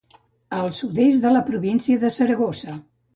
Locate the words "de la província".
1.27-2.01